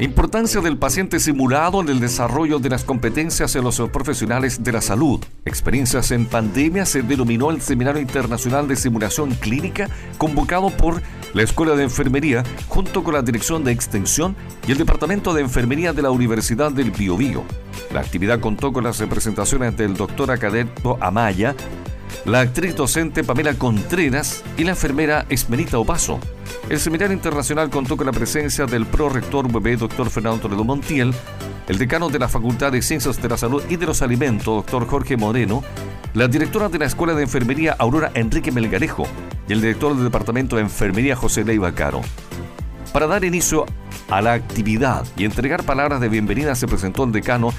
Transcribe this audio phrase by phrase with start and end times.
[0.00, 4.80] Importancia del paciente simulado en el desarrollo de las competencias de los profesionales de la
[4.80, 5.20] salud.
[5.44, 9.88] Experiencias en pandemia se denominó el Seminario Internacional de Simulación Clínica
[10.18, 11.00] convocado por
[11.32, 14.34] la Escuela de Enfermería junto con la Dirección de Extensión
[14.66, 17.44] y el Departamento de Enfermería de la Universidad del Biobío.
[17.92, 21.54] La actividad contó con las representaciones del doctor académico Amaya,
[22.24, 26.18] la actriz docente Pamela Contreras y la enfermera Esmerita Opaso.
[26.70, 31.12] El seminario internacional contó con la presencia del pro-rector bebé doctor Fernando Toledo Montiel,
[31.68, 34.86] el decano de la Facultad de Ciencias de la Salud y de los Alimentos, doctor
[34.86, 35.62] Jorge Moreno,
[36.14, 39.06] la directora de la Escuela de Enfermería Aurora Enrique Melgarejo
[39.46, 42.00] y el director del Departamento de Enfermería José Leiva Caro.
[42.92, 43.66] Para dar inicio
[44.08, 47.52] a la actividad y entregar palabras de bienvenida se presentó el decano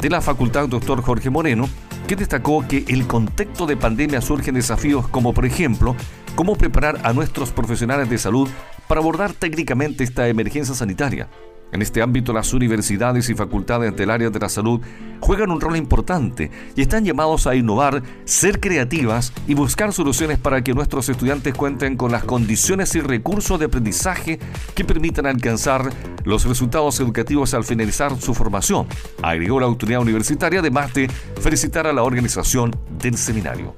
[0.00, 1.68] de la Facultad, doctor Jorge Moreno,
[2.06, 5.96] que destacó que el contexto de pandemia surgen desafíos como, por ejemplo,
[6.34, 8.48] cómo preparar a nuestros profesionales de salud
[8.88, 11.28] para abordar técnicamente esta emergencia sanitaria
[11.72, 14.80] en este ámbito, las universidades y facultades del área de la salud
[15.20, 20.62] juegan un rol importante y están llamados a innovar, ser creativas y buscar soluciones para
[20.62, 24.38] que nuestros estudiantes cuenten con las condiciones y recursos de aprendizaje
[24.74, 25.90] que permitan alcanzar
[26.24, 28.86] los resultados educativos al finalizar su formación,
[29.22, 31.08] agregó la autoridad universitaria, además de
[31.40, 33.74] felicitar a la organización del seminario.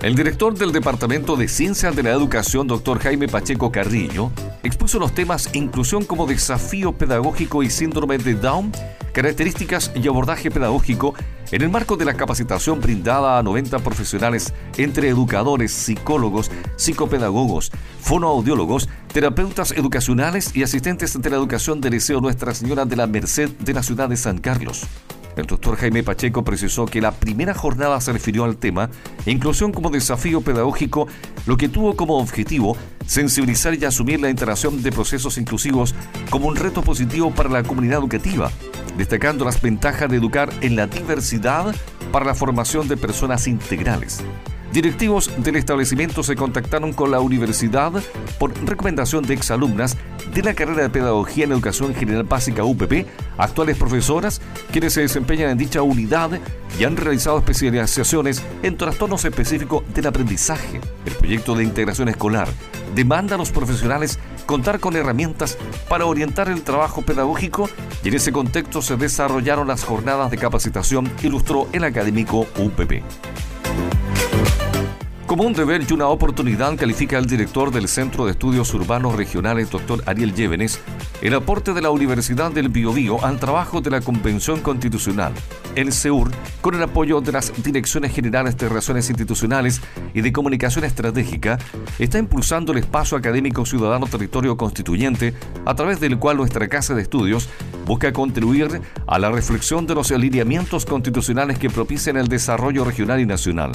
[0.00, 4.30] El director del Departamento de Ciencias de la Educación, doctor Jaime Pacheco Carrillo,
[4.62, 8.72] expuso los temas inclusión como desafío pedagógico y síndrome de Down,
[9.12, 11.14] características y abordaje pedagógico
[11.50, 18.88] en el marco de la capacitación brindada a 90 profesionales entre educadores, psicólogos, psicopedagogos, fonoaudiólogos,
[19.12, 23.74] terapeutas educacionales y asistentes de la educación del Liceo Nuestra Señora de la Merced de
[23.74, 24.86] la ciudad de San Carlos.
[25.36, 28.90] El doctor Jaime Pacheco precisó que la primera jornada se refirió al tema
[29.26, 31.06] inclusión como desafío pedagógico,
[31.46, 32.76] lo que tuvo como objetivo
[33.06, 35.94] sensibilizar y asumir la interacción de procesos inclusivos
[36.30, 38.50] como un reto positivo para la comunidad educativa,
[38.96, 41.74] destacando las ventajas de educar en la diversidad
[42.12, 44.22] para la formación de personas integrales.
[44.72, 47.92] Directivos del establecimiento se contactaron con la universidad
[48.38, 49.96] por recomendación de exalumnas
[50.34, 53.06] de la carrera de Pedagogía en Educación General Básica UPP,
[53.36, 54.40] actuales profesoras,
[54.70, 56.40] quienes se desempeñan en dicha unidad
[56.78, 60.80] y han realizado especializaciones en trastornos específicos del aprendizaje.
[61.06, 62.48] El proyecto de integración escolar
[62.94, 65.58] demanda a los profesionales contar con herramientas
[65.88, 67.68] para orientar el trabajo pedagógico
[68.02, 73.02] y en ese contexto se desarrollaron las jornadas de capacitación, ilustró el académico UPP.
[75.28, 79.68] Como un deber y una oportunidad, califica el director del Centro de Estudios Urbanos Regionales,
[79.68, 80.80] doctor Ariel Llévenes,
[81.20, 85.34] el aporte de la Universidad del Biobío al trabajo de la Convención Constitucional,
[85.74, 86.30] el CEUR,
[86.62, 89.82] con el apoyo de las Direcciones Generales de Relaciones Institucionales
[90.14, 91.58] y de Comunicación Estratégica,
[91.98, 95.34] está impulsando el espacio académico ciudadano territorio constituyente,
[95.66, 97.50] a través del cual nuestra Casa de Estudios
[97.84, 103.26] busca contribuir a la reflexión de los alineamientos constitucionales que propician el desarrollo regional y
[103.26, 103.72] nacional.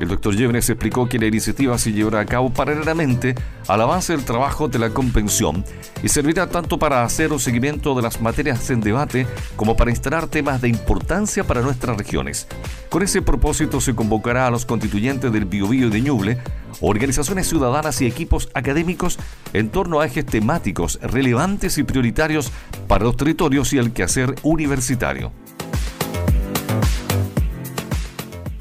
[0.00, 3.34] El doctor Llévenes explicó que la iniciativa se llevará a cabo paralelamente
[3.66, 5.64] al avance del trabajo de la convención
[6.02, 9.26] y servirá tanto para hacer un seguimiento de las materias en debate
[9.56, 12.46] como para instalar temas de importancia para nuestras regiones.
[12.90, 16.38] Con ese propósito se convocará a los constituyentes del Biobío de Ñuble,
[16.82, 19.18] organizaciones ciudadanas y equipos académicos
[19.54, 22.52] en torno a ejes temáticos relevantes y prioritarios
[22.86, 25.32] para los territorios y el quehacer universitario.